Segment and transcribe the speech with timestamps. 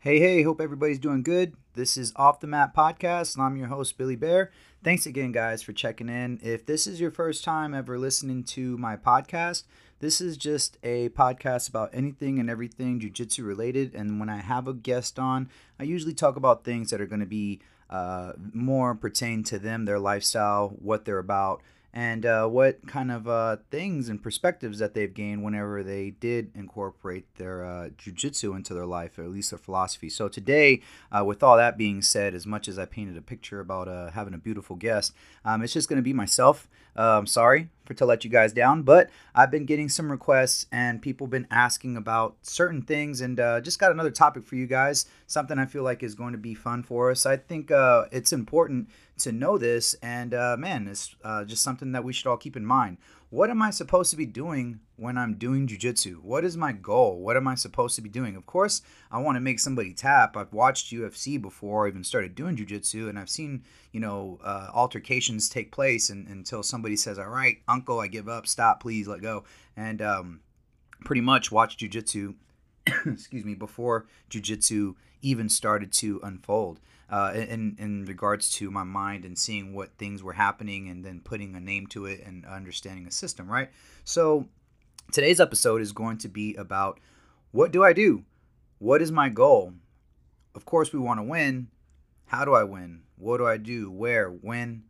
[0.00, 1.54] Hey, hey, hope everybody's doing good.
[1.74, 4.52] This is Off the Mat Podcast, and I'm your host, Billy Bear.
[4.84, 6.38] Thanks again, guys, for checking in.
[6.40, 9.64] If this is your first time ever listening to my podcast,
[9.98, 13.92] this is just a podcast about anything and everything jiu jitsu related.
[13.92, 15.48] And when I have a guest on,
[15.80, 19.84] I usually talk about things that are going to be uh, more pertain to them,
[19.84, 21.60] their lifestyle, what they're about
[21.92, 26.50] and uh, what kind of uh, things and perspectives that they've gained whenever they did
[26.54, 30.10] incorporate their uh, jujitsu into their life, or at least their philosophy.
[30.10, 33.60] So today, uh, with all that being said, as much as I painted a picture
[33.60, 36.68] about uh, having a beautiful guest, um, it's just going to be myself.
[36.94, 40.66] I'm um, sorry for to let you guys down, but I've been getting some requests
[40.72, 44.66] and people been asking about certain things, and uh, just got another topic for you
[44.66, 45.06] guys.
[45.28, 47.24] Something I feel like is going to be fun for us.
[47.24, 51.92] I think uh, it's important to know this, and uh, man, it's uh, just something
[51.92, 52.98] that we should all keep in mind.
[53.30, 56.22] What am I supposed to be doing when I'm doing jujitsu?
[56.22, 57.20] What is my goal?
[57.20, 58.36] What am I supposed to be doing?
[58.36, 60.36] Of course, I want to make somebody tap.
[60.36, 64.70] I've watched UFC before I even started doing jujitsu, and I've seen you know uh,
[64.72, 68.46] altercations take place and, until somebody says, "All right, uncle, I give up.
[68.46, 69.44] Stop, please, let go."
[69.76, 70.40] And um,
[71.04, 72.34] pretty much watch jujitsu.
[73.06, 76.80] excuse me, before jujitsu even started to unfold
[77.10, 81.20] uh, in in regards to my mind and seeing what things were happening and then
[81.20, 83.70] putting a name to it and understanding a system, right?
[84.04, 84.46] So
[85.12, 87.00] today's episode is going to be about
[87.50, 88.24] what do I do?
[88.78, 89.74] What is my goal?
[90.54, 91.68] Of course, we want to win.
[92.26, 93.02] How do I win?
[93.16, 93.90] What do I do?
[93.90, 94.28] Where?
[94.28, 94.84] When?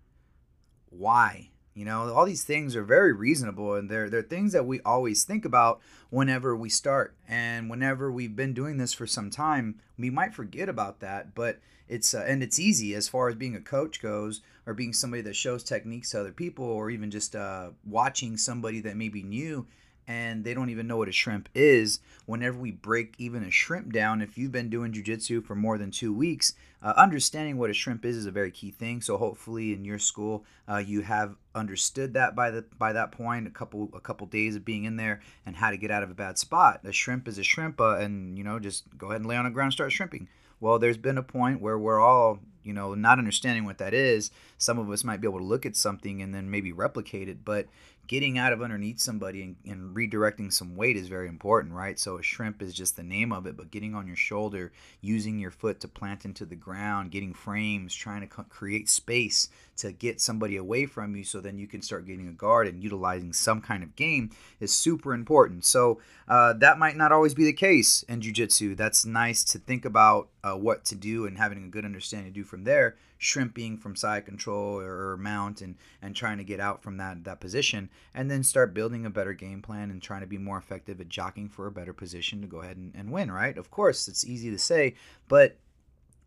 [0.91, 1.51] Why?
[1.79, 5.23] You know, all these things are very reasonable and they're, they're things that we always
[5.23, 7.15] think about whenever we start.
[7.29, 11.37] And whenever we've been doing this for some time, we might forget about that.
[11.37, 14.93] But it's, uh, and it's easy as far as being a coach goes or being
[14.93, 19.23] somebody that shows techniques to other people or even just uh, watching somebody that maybe
[19.23, 19.65] new
[20.09, 22.01] and they don't even know what a shrimp is.
[22.25, 25.91] Whenever we break even a shrimp down, if you've been doing jujitsu for more than
[25.91, 29.03] two weeks, uh, understanding what a shrimp is is a very key thing.
[29.03, 33.47] So hopefully in your school uh, you have understood that by the by that point,
[33.47, 36.11] a couple a couple days of being in there and how to get out of
[36.11, 36.81] a bad spot.
[36.85, 39.45] A shrimp is a shrimp, uh, and you know just go ahead and lay on
[39.45, 40.29] the ground and start shrimping.
[40.61, 44.31] Well, there's been a point where we're all you know not understanding what that is.
[44.57, 47.45] Some of us might be able to look at something and then maybe replicate it,
[47.45, 47.67] but
[48.09, 51.99] getting out of underneath somebody and, and, redirecting some weight is very important, right?
[51.99, 55.39] So a shrimp is just the name of it, but getting on your shoulder, using
[55.39, 60.21] your foot to plant into the ground, getting frames, trying to create space to get
[60.21, 63.61] somebody away from you so then you can start getting a guard and utilizing some
[63.61, 65.65] kind of game is super important.
[65.65, 68.75] So uh, that might not always be the case in jiu-jitsu.
[68.75, 72.41] That's nice to think about uh, what to do and having a good understanding to
[72.41, 76.81] do from there shrimping from side control or, mount and and trying to get out
[76.81, 80.27] from that that position and then start building a better game plan and trying to
[80.27, 83.31] be more effective at jockeying for a better position to go ahead and, and win
[83.31, 83.59] right?
[83.59, 84.95] Of course it's easy to say
[85.27, 85.57] but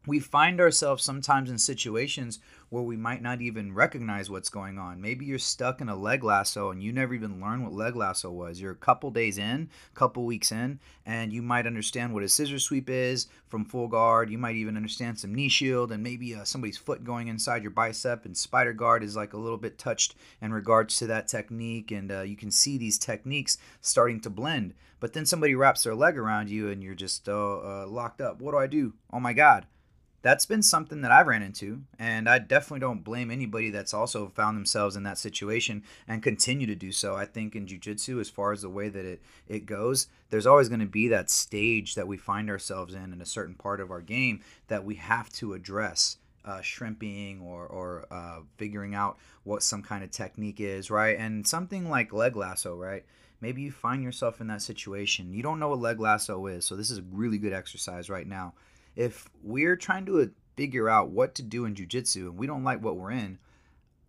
[0.07, 2.39] we find ourselves sometimes in situations
[2.69, 4.99] where we might not even recognize what's going on.
[4.99, 8.31] Maybe you're stuck in a leg lasso and you never even learned what leg lasso
[8.31, 8.59] was.
[8.59, 12.29] You're a couple days in, a couple weeks in, and you might understand what a
[12.29, 14.31] scissor sweep is from full guard.
[14.31, 17.71] You might even understand some knee shield and maybe uh, somebody's foot going inside your
[17.71, 18.25] bicep.
[18.25, 21.91] And spider guard is like a little bit touched in regards to that technique.
[21.91, 24.73] And uh, you can see these techniques starting to blend.
[24.99, 28.41] But then somebody wraps their leg around you and you're just uh, uh locked up.
[28.41, 28.93] What do I do?
[29.13, 29.67] Oh my God
[30.21, 34.29] that's been something that I've ran into, and I definitely don't blame anybody that's also
[34.29, 37.15] found themselves in that situation and continue to do so.
[37.15, 40.69] I think in jujitsu, as far as the way that it it goes, there's always
[40.69, 43.89] going to be that stage that we find ourselves in in a certain part of
[43.89, 46.17] our game that we have to address.
[46.43, 51.15] Uh, shrimping or, or uh, figuring out what some kind of technique is, right?
[51.19, 53.05] And something like leg lasso, right?
[53.41, 55.35] Maybe you find yourself in that situation.
[55.35, 58.25] You don't know what leg lasso is, so this is a really good exercise right
[58.25, 58.55] now
[58.95, 60.25] if we're trying to uh,
[60.55, 63.39] figure out what to do in jujitsu and we don't like what we're in,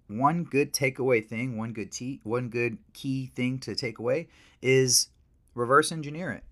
[0.09, 4.29] one good takeaway thing, one good t- one good key thing to take away
[4.61, 5.09] is
[5.55, 6.45] reverse engineer it.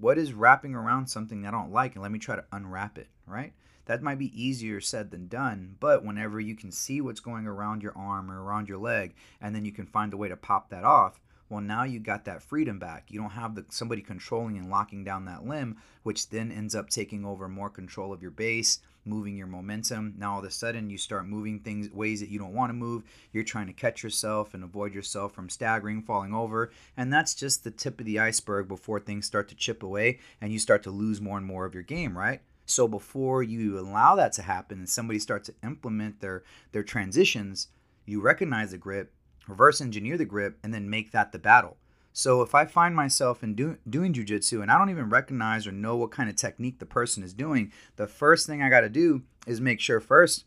[0.00, 3.08] What is wrapping around something I don't like and let me try to unwrap it,
[3.26, 3.52] right?
[3.86, 7.82] That might be easier said than done, but whenever you can see what's going around
[7.82, 10.70] your arm or around your leg and then you can find a way to pop
[10.70, 11.20] that off,
[11.54, 13.04] well now you got that freedom back.
[13.12, 16.90] You don't have the, somebody controlling and locking down that limb which then ends up
[16.90, 20.14] taking over more control of your base moving your momentum.
[20.18, 22.74] Now all of a sudden you start moving things ways that you don't want to
[22.74, 23.04] move.
[23.32, 26.72] You're trying to catch yourself and avoid yourself from staggering falling over.
[26.96, 30.52] And that's just the tip of the iceberg before things start to chip away and
[30.52, 32.40] you start to lose more and more of your game right?
[32.66, 36.42] So before you allow that to happen and somebody starts to implement their
[36.72, 37.68] their transitions
[38.06, 39.12] you recognize the grip
[39.48, 41.76] reverse engineer the grip, and then make that the battle.
[42.16, 45.72] So if I find myself in do, doing jujitsu and I don't even recognize or
[45.72, 48.88] know what kind of technique the person is doing, the first thing I got to
[48.88, 50.44] do is make sure first.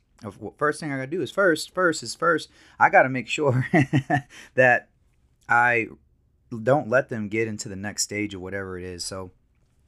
[0.55, 1.75] First thing I got to do is first.
[1.75, 2.49] First is first.
[2.79, 3.67] I got to make sure
[4.55, 4.87] that
[5.49, 5.87] I
[6.63, 9.03] don't let them get into the next stage or whatever it is.
[9.03, 9.31] So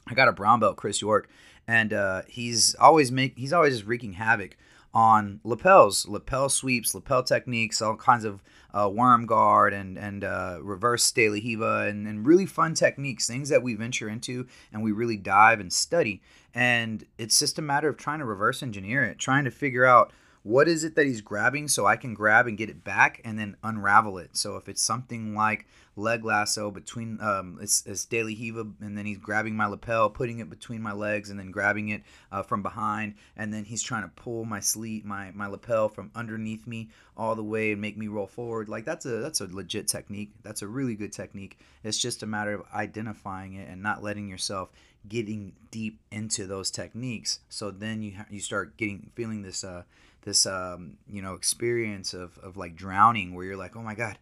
[0.06, 1.30] I got a brown belt, Chris York,
[1.66, 4.58] and uh, he's always make he's always just wreaking havoc
[4.94, 8.42] on lapels, lapel sweeps, lapel techniques, all kinds of
[8.74, 13.50] uh, worm guard and and uh, reverse La Riva and, and really fun techniques, things
[13.50, 16.22] that we venture into and we really dive and study.
[16.54, 20.12] And it's just a matter of trying to reverse engineer it, trying to figure out
[20.44, 23.38] what is it that he's grabbing so I can grab and get it back and
[23.38, 24.38] then unravel it.
[24.38, 29.06] So if it's something like leg lasso between um, it's, it's La Riva and then
[29.06, 32.64] he's grabbing my lapel, putting it between my legs and then grabbing it uh, from
[32.64, 36.90] behind and then he's trying to pull my sleeve, my my lapel from underneath me
[37.18, 38.70] all the way and make me roll forward.
[38.70, 40.32] Like that's a that's a legit technique.
[40.42, 41.60] That's a really good technique.
[41.84, 44.70] It's just a matter of identifying it and not letting yourself
[45.08, 47.40] getting deep into those techniques.
[47.50, 49.84] So then you you start getting feeling this uh
[50.24, 54.18] this um, you know experience of, of like drowning where you're like oh my god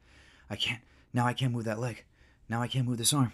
[0.50, 0.82] i can't
[1.14, 2.04] now i can't move that leg.
[2.50, 3.34] Now i can't move this arm.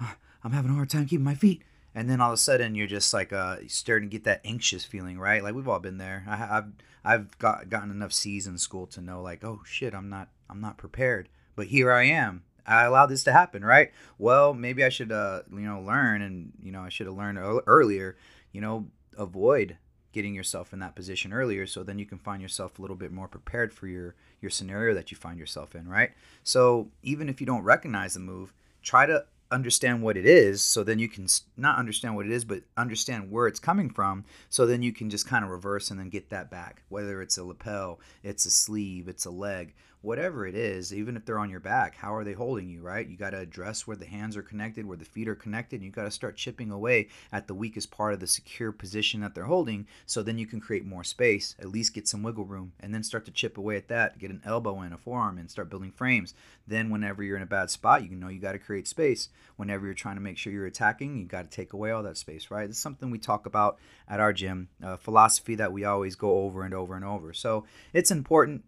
[0.00, 0.14] Uh,
[0.44, 1.62] i'm having a hard time keeping my feet.
[1.94, 4.84] And then all of a sudden you're just like uh starting to get that anxious
[4.84, 5.42] feeling right?
[5.42, 6.24] Like we've all been there.
[6.28, 6.72] I, have
[7.04, 10.60] i've got gotten enough c's in school to know like oh shit i'm not i'm
[10.60, 11.28] not prepared.
[11.54, 12.44] But here i am.
[12.66, 13.90] I allowed this to happen, right?
[14.18, 17.38] Well, maybe I should, uh, you know, learn, and you know, I should have learned
[17.66, 18.16] earlier.
[18.52, 19.78] You know, avoid
[20.12, 23.12] getting yourself in that position earlier so then you can find yourself a little bit
[23.12, 26.10] more prepared for your your scenario that you find yourself in right?
[26.42, 30.82] So even if you don't recognize the move try to understand what it is so
[30.82, 31.26] then you can
[31.56, 35.10] not understand what it is but understand where it's coming from so then you can
[35.10, 38.50] just kind of reverse and then get that back whether it's a lapel it's a
[38.50, 42.24] sleeve it's a leg whatever it is, even if they're on your back, how are
[42.24, 43.08] they holding you, right?
[43.08, 45.84] You got to address where the hands are connected, where the feet are connected, and
[45.84, 49.34] you got to start chipping away at the weakest part of the secure position that
[49.34, 52.72] they're holding so then you can create more space, at least get some wiggle room,
[52.80, 55.50] and then start to chip away at that, get an elbow in, a forearm, and
[55.50, 56.34] start building frames.
[56.66, 59.28] Then, whenever you're in a bad spot, you know you got to create space.
[59.56, 62.16] Whenever you're trying to make sure you're attacking, you got to take away all that
[62.16, 62.68] space, right?
[62.68, 63.78] It's something we talk about
[64.08, 67.32] at our gym, a philosophy that we always go over and over and over.
[67.32, 68.64] So, it's important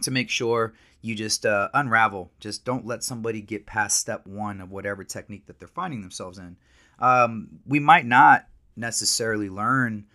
[0.00, 2.30] to make sure you just uh, unravel.
[2.40, 6.38] Just don't let somebody get past step one of whatever technique that they're finding themselves
[6.38, 6.56] in.
[6.98, 10.06] Um, we might not necessarily learn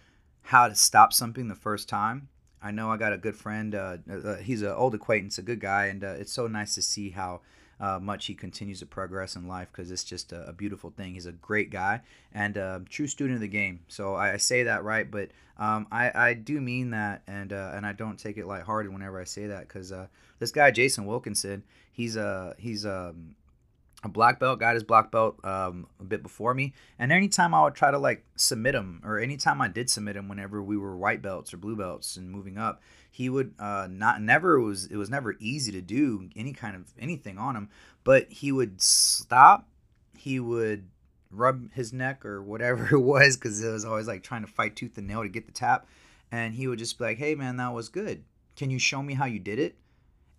[0.44, 2.30] how to stop something the first time.
[2.62, 3.76] I know I got a good friend.
[3.76, 6.82] Uh, uh, he's an old acquaintance, a good guy, and uh, it's so nice to
[6.82, 7.42] see how
[7.80, 11.14] uh, much he continues to progress in life because it's just a, a, beautiful thing.
[11.14, 12.02] He's a great guy
[12.34, 13.82] and a true student of the game.
[13.88, 17.72] So I, I say that right, but um, I, I do mean that, and uh,
[17.74, 20.08] and I don't take it lighthearted whenever I say that because uh,
[20.40, 23.36] this guy Jason Wilkinson, he's a he's a um,
[24.06, 26.74] a black belt, got his black belt um, a bit before me.
[27.00, 30.30] And anytime I would try to like submit him, or anytime I did submit him,
[30.30, 32.82] whenever we were white belts or blue belts and moving up,
[33.12, 36.94] he would uh, not never was it was never easy to do any kind of
[37.00, 37.70] anything on him.
[38.04, 39.68] But he would stop,
[40.16, 40.88] he would
[41.32, 44.76] rub his neck or whatever it was, because it was always like trying to fight
[44.76, 45.88] tooth and nail to get the tap.
[46.32, 48.24] And he would just be like, "Hey man, that was good.
[48.56, 49.78] Can you show me how you did it?"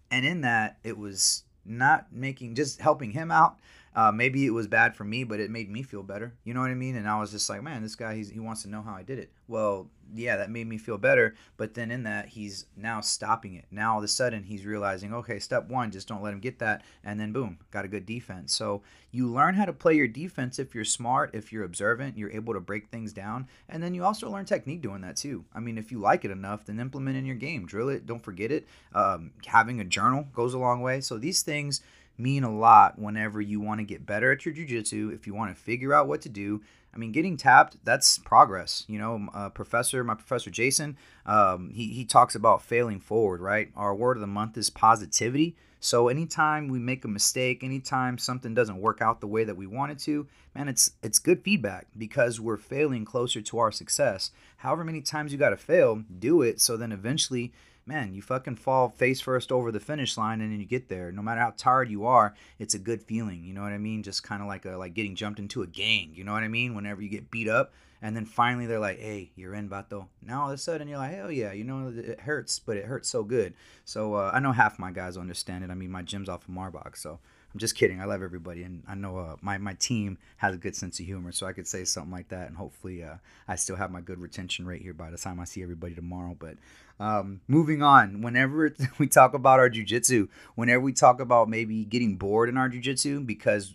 [0.09, 3.57] And in that, it was not making just helping him out
[3.96, 6.34] uh, maybe it was bad for me, but it made me feel better.
[6.44, 6.96] You know what I mean?
[6.96, 9.19] And I was just like, man, this guy, he wants to know how I did
[9.19, 9.32] it.
[9.48, 11.34] Well, yeah, that made me feel better.
[11.56, 13.65] But then in that, he's now stopping it.
[13.70, 16.58] Now all of a sudden, he's realizing, okay, step one, just don't let him get
[16.58, 16.82] that.
[17.05, 18.55] And then boom, got a good defense.
[18.55, 22.31] So you learn how to play your defense if you're smart, if you're observant, you're
[22.31, 23.48] able to break things down.
[23.67, 25.46] And then you also learn technique doing that too.
[25.55, 27.65] I mean, if you like it enough, then implement in your game.
[27.65, 28.67] Drill it, don't forget it.
[28.94, 31.00] Um, having a journal goes a long way.
[31.00, 31.81] So these things
[32.19, 35.15] mean a lot whenever you want to get better at your jujitsu.
[35.15, 36.63] If you want to figure out what to do,
[36.94, 38.85] I mean, getting tapped, that's progress.
[38.89, 40.96] You know, uh, professor, my professor Jason,
[41.27, 43.70] um, he, he talks about failing forward, right?
[43.77, 45.56] Our word of the month is positivity.
[45.79, 49.67] So anytime we make a mistake, anytime something doesn't work out the way that we
[49.67, 54.31] want it to, man, it's it's good feedback because we're failing closer to our success.
[54.56, 57.53] However many times you got to fail, do it so then eventually
[57.86, 61.12] man, you fucking fall face first over the finish line and then you get there.
[61.12, 63.44] No matter how tired you are, it's a good feeling.
[63.44, 64.02] You know what I mean?
[64.02, 66.10] Just kind of like a, like getting jumped into a gang.
[66.12, 66.74] You know what I mean?
[66.74, 70.08] Whenever you get beat up and then finally they're like, hey, you're in, Bato.
[70.20, 72.86] Now all of a sudden you're like, hell yeah, you know, it hurts, but it
[72.86, 73.55] hurts so good.
[73.84, 75.70] So uh, I know half my guys understand it.
[75.70, 77.20] I mean, my gym's off of Marbach, so
[77.56, 78.03] I'm just kidding.
[78.03, 81.06] I love everybody, and I know uh, my my team has a good sense of
[81.06, 83.15] humor, so I could say something like that, and hopefully, uh,
[83.48, 86.36] I still have my good retention rate here by the time I see everybody tomorrow.
[86.39, 86.58] But
[87.01, 92.17] um, moving on, whenever we talk about our jujitsu, whenever we talk about maybe getting
[92.17, 93.72] bored in our jujitsu, because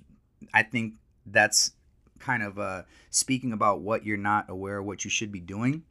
[0.54, 0.94] I think
[1.26, 1.72] that's
[2.20, 5.82] kind of uh, speaking about what you're not aware of what you should be doing.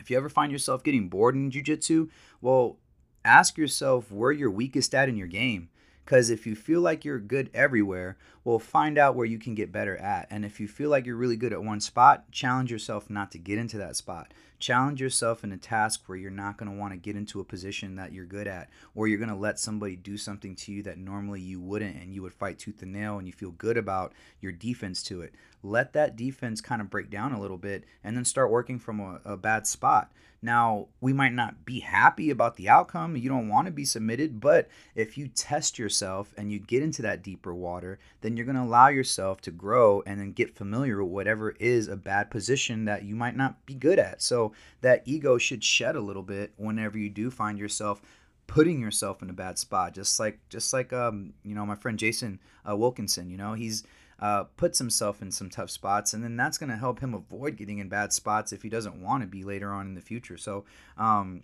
[0.00, 2.08] If you ever find yourself getting bored in jujitsu,
[2.40, 2.78] well,
[3.24, 5.68] ask yourself where you're weakest at in your game
[6.12, 9.72] because if you feel like you're good everywhere, well, find out where you can get
[9.72, 10.26] better at.
[10.30, 13.38] And if you feel like you're really good at one spot, challenge yourself not to
[13.38, 14.32] get into that spot.
[14.58, 17.44] Challenge yourself in a task where you're not going to want to get into a
[17.44, 20.82] position that you're good at, or you're going to let somebody do something to you
[20.84, 23.76] that normally you wouldn't, and you would fight tooth and nail and you feel good
[23.76, 25.34] about your defense to it.
[25.64, 29.00] Let that defense kind of break down a little bit and then start working from
[29.00, 30.12] a, a bad spot.
[30.44, 33.16] Now, we might not be happy about the outcome.
[33.16, 37.00] You don't want to be submitted, but if you test yourself and you get into
[37.02, 41.02] that deeper water, then you're going to allow yourself to grow and then get familiar
[41.02, 44.22] with whatever is a bad position that you might not be good at.
[44.22, 48.02] So, that ego should shed a little bit whenever you do find yourself
[48.46, 51.98] putting yourself in a bad spot just like just like um you know my friend
[51.98, 53.84] Jason uh, Wilkinson you know he's
[54.22, 57.56] uh, puts himself in some tough spots, and then that's going to help him avoid
[57.56, 60.36] getting in bad spots if he doesn't want to be later on in the future.
[60.36, 60.64] So,
[60.96, 61.42] um,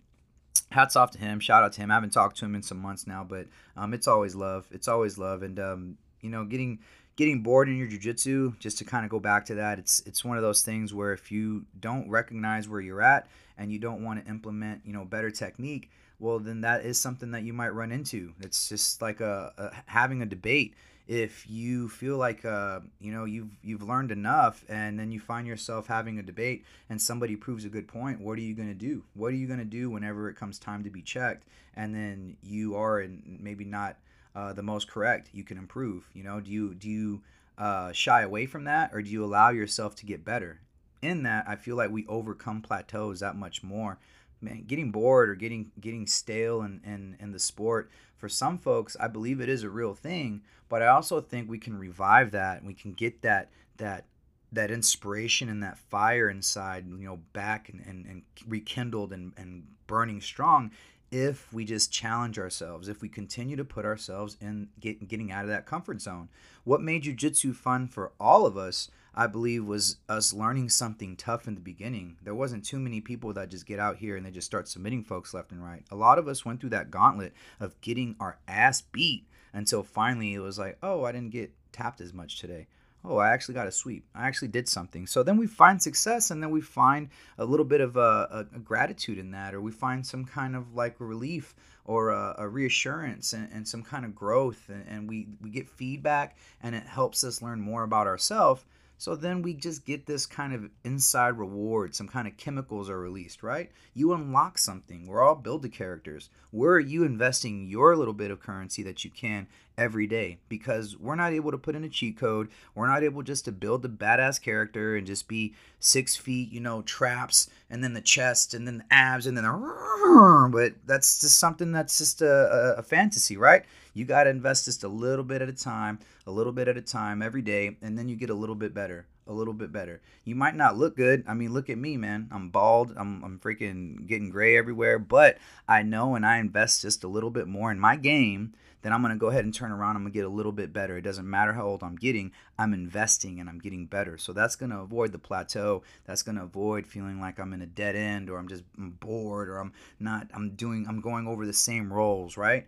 [0.71, 1.41] hats off to him.
[1.41, 1.91] Shout out to him.
[1.91, 4.69] I haven't talked to him in some months now, but um, it's always love.
[4.71, 6.79] It's always love, and um, you know, getting
[7.17, 8.59] getting bored in your jujitsu.
[8.59, 11.13] Just to kind of go back to that, it's it's one of those things where
[11.13, 15.05] if you don't recognize where you're at and you don't want to implement, you know,
[15.05, 18.33] better technique, well, then that is something that you might run into.
[18.41, 20.75] It's just like a, a having a debate
[21.09, 25.47] if you feel like uh, you know you've you've learned enough and then you find
[25.47, 28.75] yourself having a debate and somebody proves a good point what are you going to
[28.75, 31.95] do what are you going to do whenever it comes time to be checked and
[31.95, 33.97] then you are and maybe not
[34.35, 36.41] uh, the most correct you can improve you know?
[36.41, 37.23] Do you do you
[37.57, 40.61] uh, shy away from that or do you allow yourself to get better?
[41.01, 43.99] In that i feel like we overcome plateaus that much more.
[44.41, 48.97] Man, getting bored or getting getting stale in, in, in the sport for some folks
[49.01, 52.59] i believe it is a real thing but i also think we can revive that
[52.59, 54.05] and we can get that that
[54.53, 59.65] that inspiration and that fire inside you know back and, and, and rekindled and, and
[59.87, 60.71] burning strong
[61.11, 65.45] if we just challenge ourselves if we continue to put ourselves in get, getting out
[65.45, 66.29] of that comfort zone
[66.65, 71.49] what made jiu-jitsu fun for all of us I believe was us learning something tough
[71.49, 72.19] in the beginning.
[72.23, 75.03] There wasn't too many people that just get out here and they just start submitting
[75.03, 75.83] folks left and right.
[75.91, 80.35] A lot of us went through that gauntlet of getting our ass beat until finally
[80.35, 82.69] it was like, oh, I didn't get tapped as much today.
[83.11, 84.05] Oh, I actually got a sweep.
[84.15, 85.07] I actually did something.
[85.07, 88.57] So then we find success and then we find a little bit of a, a,
[88.57, 91.55] a gratitude in that, or we find some kind of like relief
[91.87, 94.69] or a, a reassurance and, and, some kind of growth.
[94.69, 98.63] And, and we, we get feedback and it helps us learn more about ourselves
[99.01, 101.95] so then we just get this kind of inside reward.
[101.95, 103.71] Some kind of chemicals are released, right?
[103.95, 105.07] You unlock something.
[105.07, 106.31] We're all build a characters.
[106.51, 109.47] Where are you investing your little bit of currency that you can
[109.79, 110.39] every day?
[110.49, 112.49] Because we're not able to put in a cheat code.
[112.75, 116.61] We're not able just to build the badass character and just be six feet, you
[116.61, 119.89] know, traps and then the chest and then the abs and then the.
[120.53, 123.65] But that's just something that's just a, a, a fantasy, right?
[123.95, 126.77] You got to invest just a little bit at a time, a little bit at
[126.77, 129.71] a time every day, and then you get a little bit better, a little bit
[129.71, 130.01] better.
[130.25, 131.25] You might not look good.
[131.29, 132.29] I mean, look at me, man.
[132.33, 132.93] I'm bald.
[132.97, 137.31] I'm, I'm freaking getting gray everywhere, but I know and I invest just a little
[137.31, 139.97] bit more in my game then I'm going to go ahead and turn around.
[139.97, 140.97] I'm going to get a little bit better.
[140.97, 144.17] It doesn't matter how old I'm getting, I'm investing and I'm getting better.
[144.17, 145.83] So that's going to avoid the plateau.
[146.07, 149.49] That's going to avoid feeling like I'm in a dead end or I'm just bored
[149.49, 152.67] or I'm not, I'm doing, I'm going over the same rolls, right?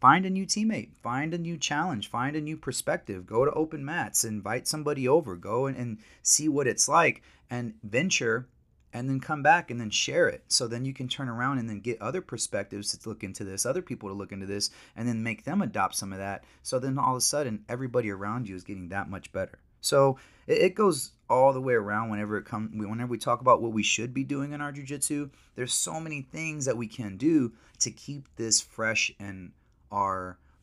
[0.00, 0.94] Find a new teammate.
[1.02, 2.08] Find a new challenge.
[2.08, 3.26] Find a new perspective.
[3.26, 4.24] Go to open mats.
[4.24, 5.36] Invite somebody over.
[5.36, 8.48] Go and, and see what it's like and venture
[8.92, 10.42] and then come back and then share it.
[10.48, 13.66] So then you can turn around and then get other perspectives to look into this
[13.66, 16.44] other people to look into this and then make them adopt some of that.
[16.62, 19.58] So then all of a sudden everybody around you is getting that much better.
[19.82, 23.72] So it, goes all the way around whenever it comes whenever we talk about what
[23.72, 27.52] we should be doing in our jiu-jitsu there's so many things that we can do
[27.80, 29.52] to keep this fresh and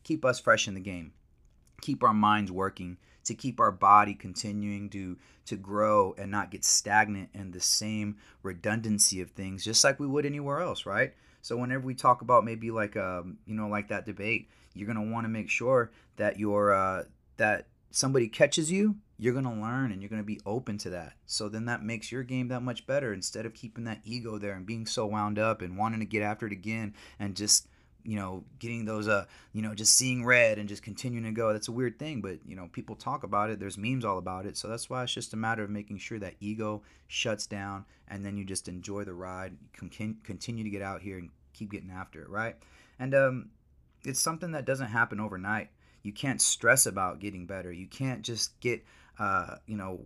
[0.02, 1.12] keep us fresh in the game,
[1.80, 6.64] keep our minds working, to keep our body continuing to to grow and not get
[6.64, 11.12] stagnant in the same redundancy of things, just like we would anywhere else, right?
[11.42, 15.10] So whenever we talk about maybe like um you know like that debate, you're gonna
[15.10, 17.04] want to make sure that you're uh,
[17.36, 20.90] that somebody catches you, you're going to learn and you're going to be open to
[20.90, 21.12] that.
[21.26, 24.54] So then that makes your game that much better instead of keeping that ego there
[24.54, 27.68] and being so wound up and wanting to get after it again and just
[28.04, 31.52] you know, getting those, uh, you know, just seeing red and just continuing to go.
[31.52, 33.58] That's a weird thing, but you know, people talk about it.
[33.58, 34.56] There's memes all about it.
[34.56, 38.24] So that's why it's just a matter of making sure that ego shuts down, and
[38.24, 42.20] then you just enjoy the ride, continue to get out here and keep getting after
[42.20, 42.56] it, right?
[42.98, 43.50] And um,
[44.04, 45.70] it's something that doesn't happen overnight.
[46.02, 47.72] You can't stress about getting better.
[47.72, 48.84] You can't just get,
[49.18, 50.00] uh, you know,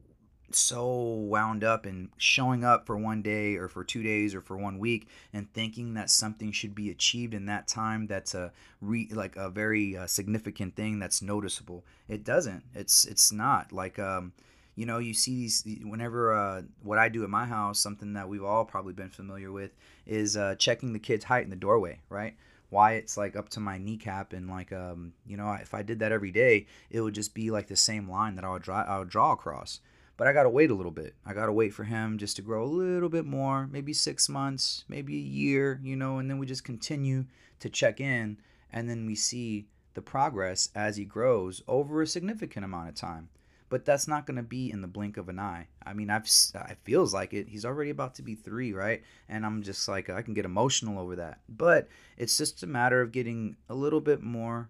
[0.51, 4.57] so wound up in showing up for one day or for two days or for
[4.57, 9.09] one week and thinking that something should be achieved in that time that's a re,
[9.13, 11.85] like a very uh, significant thing that's noticeable.
[12.09, 12.65] It doesn't.
[12.75, 13.73] It's it's not.
[13.73, 14.33] Like um
[14.79, 18.29] you know you see these whenever uh, what i do at my house something that
[18.29, 19.73] we've all probably been familiar with
[20.07, 22.37] is uh, checking the kid's height in the doorway right?
[22.71, 25.99] Why it's like up to my kneecap and like um you know if i did
[25.99, 28.83] that every day it would just be like the same line that i would draw
[28.83, 29.81] i would draw across
[30.19, 31.15] but I got to wait a little bit.
[31.25, 34.29] I got to wait for him just to grow a little bit more, maybe six
[34.29, 37.25] months, maybe a year, you know, and then we just continue
[37.61, 38.37] to check in.
[38.73, 43.29] And then we see the progress as he grows over a significant amount of time.
[43.71, 45.69] But that's not going to be in the blink of an eye.
[45.87, 47.49] I mean, I've it feels like it.
[47.49, 49.03] He's already about to be three, right?
[49.29, 51.41] And I'm just like I can get emotional over that.
[51.49, 54.69] But it's just a matter of getting a little bit more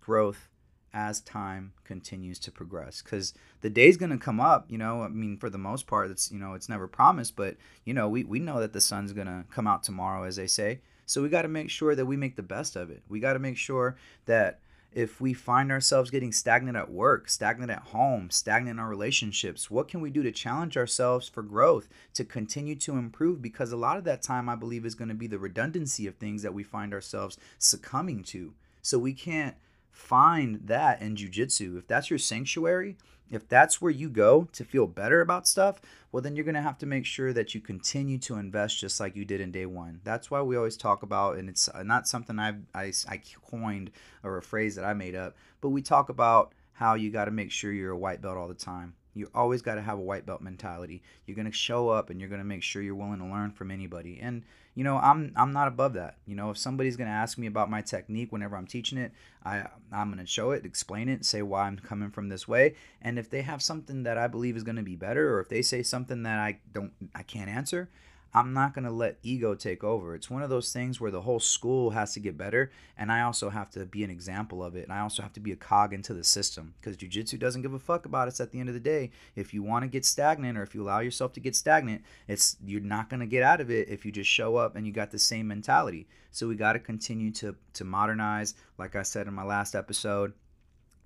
[0.00, 0.48] growth
[0.94, 5.08] as time continues to progress because the day's going to come up you know i
[5.08, 8.24] mean for the most part it's you know it's never promised but you know we,
[8.24, 11.28] we know that the sun's going to come out tomorrow as they say so we
[11.28, 13.56] got to make sure that we make the best of it we got to make
[13.56, 13.96] sure
[14.26, 14.60] that
[14.94, 19.68] if we find ourselves getting stagnant at work, stagnant at home, stagnant in our relationships,
[19.68, 23.42] what can we do to challenge ourselves for growth, to continue to improve?
[23.42, 26.14] Because a lot of that time, I believe, is going to be the redundancy of
[26.14, 28.54] things that we find ourselves succumbing to.
[28.82, 29.56] So we can't
[29.94, 31.78] find that in jujitsu.
[31.78, 32.96] If that's your sanctuary,
[33.30, 36.60] if that's where you go to feel better about stuff, well, then you're going to
[36.62, 39.66] have to make sure that you continue to invest just like you did in day
[39.66, 40.00] one.
[40.04, 43.20] That's why we always talk about, and it's not something I've, I, I
[43.50, 47.26] coined or a phrase that I made up, but we talk about how you got
[47.26, 48.94] to make sure you're a white belt all the time.
[49.14, 51.02] You always got to have a white belt mentality.
[51.24, 53.52] You're going to show up and you're going to make sure you're willing to learn
[53.52, 54.18] from anybody.
[54.20, 54.42] And
[54.74, 56.16] you know, I'm I'm not above that.
[56.26, 59.12] You know, if somebody's going to ask me about my technique whenever I'm teaching it,
[59.44, 62.74] I I'm going to show it, explain it, say why I'm coming from this way.
[63.00, 65.48] And if they have something that I believe is going to be better or if
[65.48, 67.88] they say something that I don't I can't answer,
[68.34, 70.14] I'm not going to let ego take over.
[70.14, 73.22] It's one of those things where the whole school has to get better, and I
[73.22, 75.56] also have to be an example of it, and I also have to be a
[75.56, 78.68] cog into the system because jujitsu doesn't give a fuck about us at the end
[78.68, 79.12] of the day.
[79.36, 82.56] If you want to get stagnant or if you allow yourself to get stagnant, it's
[82.64, 84.92] you're not going to get out of it if you just show up and you
[84.92, 86.08] got the same mentality.
[86.32, 90.32] So we got to continue to to modernize, like I said in my last episode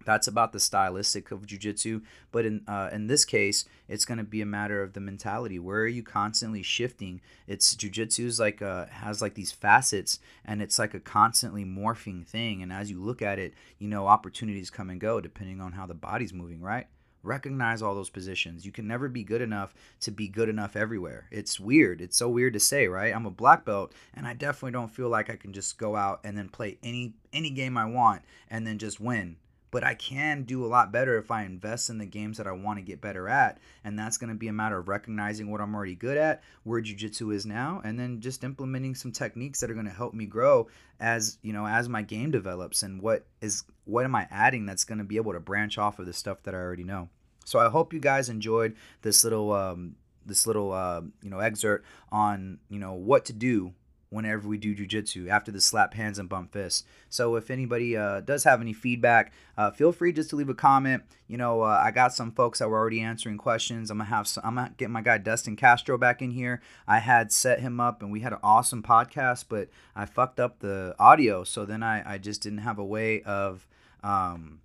[0.08, 2.00] that's about the stylistic of jujitsu.
[2.32, 5.58] But in uh, in this case, it's going to be a matter of the mentality.
[5.58, 7.20] Where are you constantly shifting?
[7.46, 12.26] It's jujitsu is like uh, has like these facets, and it's like a constantly morphing
[12.26, 12.62] thing.
[12.62, 15.84] And as you look at it, you know opportunities come and go depending on how
[15.84, 16.62] the body's moving.
[16.62, 16.86] Right
[17.22, 18.64] recognize all those positions.
[18.64, 21.26] You can never be good enough to be good enough everywhere.
[21.30, 22.00] It's weird.
[22.00, 23.14] It's so weird to say, right?
[23.14, 26.20] I'm a black belt and I definitely don't feel like I can just go out
[26.24, 29.36] and then play any any game I want and then just win
[29.70, 32.52] but I can do a lot better if I invest in the games that I
[32.52, 33.59] want to get better at.
[33.85, 36.81] And that's going to be a matter of recognizing what I'm already good at, where
[36.81, 40.26] jiu-jitsu is now, and then just implementing some techniques that are going to help me
[40.26, 40.68] grow
[41.00, 44.85] as, you know, as my game develops and what is what am I adding that's
[44.85, 47.09] going to be able to branch off of the stuff that I already know.
[47.44, 51.87] So I hope you guys enjoyed this little um, this little uh, you know excerpt
[52.12, 53.72] on you know what to do
[54.10, 56.84] whenever we do jujitsu after the slap hands and bump fists.
[57.08, 60.54] So if anybody uh, does have any feedback, uh, feel free just to leave a
[60.54, 61.02] comment.
[61.26, 63.90] You know, uh, I got some folks that were already answering questions.
[63.90, 66.62] I'm gonna have some, I'm gonna get my guy Dustin Castro back in here.
[66.86, 70.60] I had set him up and we had an awesome podcast, but I fucked up
[70.60, 73.66] the audio, so then I I just didn't have a way of
[74.02, 74.60] um,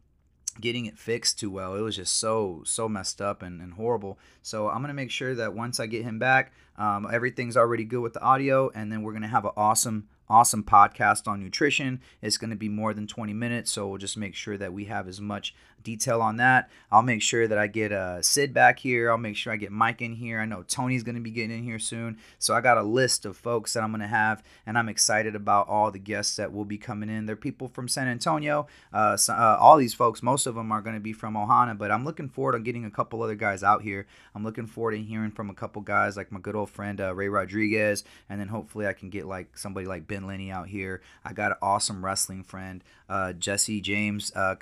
[0.60, 1.76] getting it fixed too well.
[1.76, 4.20] It was just so so messed up and, and horrible.
[4.42, 8.02] So I'm gonna make sure that once I get him back, um, everything's already good
[8.02, 12.02] with the audio, and then we're gonna have an awesome awesome podcast on nutrition.
[12.22, 14.86] It's going to be more than 20 minutes, so we'll just make sure that we
[14.86, 16.70] have as much detail on that.
[16.92, 19.12] I'll make sure that I get uh, Sid back here.
[19.12, 20.40] I'll make sure I get Mike in here.
[20.40, 22.18] I know Tony's going to be getting in here soon.
[22.40, 25.36] So I got a list of folks that I'm going to have, and I'm excited
[25.36, 27.26] about all the guests that will be coming in.
[27.26, 28.68] They're people from San Antonio.
[28.92, 31.78] Uh, so, uh, all these folks, most of them are going to be from Ohana,
[31.78, 34.08] but I'm looking forward to getting a couple other guys out here.
[34.36, 37.14] I'm looking forward to hearing from a couple guys like my good old friend uh,
[37.14, 41.02] Ray Rodriguez, and then hopefully I can get like somebody like Ben Lenny out here.
[41.24, 44.56] I got an awesome wrestling friend, uh, Jesse James uh.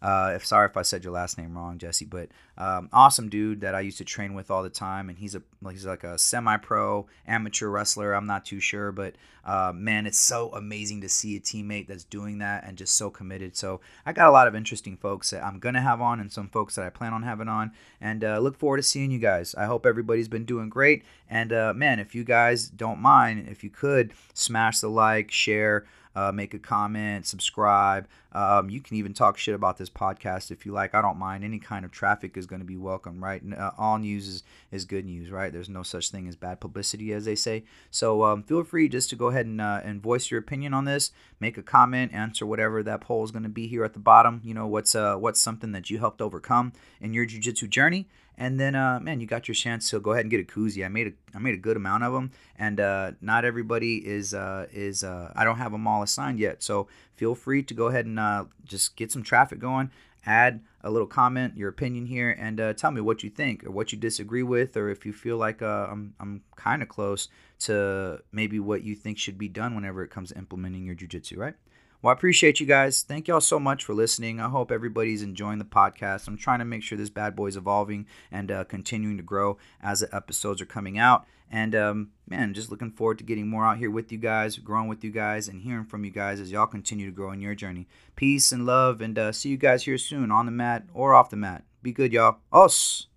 [0.00, 3.62] Uh, if sorry if I said your last name wrong, Jesse, but um, awesome dude
[3.62, 6.16] that I used to train with all the time, and he's a he's like a
[6.16, 8.12] semi-pro amateur wrestler.
[8.12, 12.04] I'm not too sure, but uh, man, it's so amazing to see a teammate that's
[12.04, 13.56] doing that and just so committed.
[13.56, 16.48] So I got a lot of interesting folks that I'm gonna have on, and some
[16.48, 19.54] folks that I plan on having on, and uh, look forward to seeing you guys.
[19.56, 23.64] I hope everybody's been doing great, and uh, man, if you guys don't mind, if
[23.64, 28.08] you could smash the like, share uh, make a comment, subscribe.
[28.32, 30.94] Um, you can even talk shit about this podcast if you like.
[30.94, 31.44] I don't mind.
[31.44, 33.42] Any kind of traffic is going to be welcome, right?
[33.56, 35.52] Uh, all news is, is good news, right?
[35.52, 37.64] There's no such thing as bad publicity, as they say.
[37.90, 40.84] So um, feel free just to go ahead and, uh, and voice your opinion on
[40.84, 41.10] this.
[41.40, 44.40] Make a comment, answer whatever that poll is going to be here at the bottom.
[44.44, 48.08] You know, what's uh, what's something that you helped overcome in your jiu-jitsu journey
[48.38, 50.84] and then, uh, man, you got your chance so go ahead and get a koozie.
[50.84, 54.32] I made a I made a good amount of them, and uh, not everybody is
[54.32, 56.62] uh, is uh, I don't have them all assigned yet.
[56.62, 59.90] So feel free to go ahead and uh, just get some traffic going.
[60.24, 63.72] Add a little comment, your opinion here, and uh, tell me what you think or
[63.72, 67.28] what you disagree with, or if you feel like I'm I'm kind of close
[67.60, 71.36] to maybe what you think should be done whenever it comes to implementing your jujitsu,
[71.36, 71.54] right?
[72.00, 73.02] Well, I appreciate you guys.
[73.02, 74.38] Thank y'all so much for listening.
[74.38, 76.28] I hope everybody's enjoying the podcast.
[76.28, 79.58] I'm trying to make sure this bad boy is evolving and uh, continuing to grow
[79.82, 81.26] as the episodes are coming out.
[81.50, 84.86] And um, man, just looking forward to getting more out here with you guys, growing
[84.86, 87.56] with you guys, and hearing from you guys as y'all continue to grow in your
[87.56, 87.88] journey.
[88.14, 91.30] Peace and love, and uh, see you guys here soon on the mat or off
[91.30, 91.64] the mat.
[91.82, 92.38] Be good, y'all.
[92.52, 93.08] Oss.